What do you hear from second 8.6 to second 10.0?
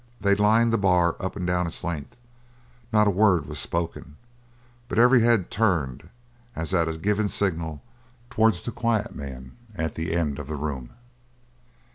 the quiet man at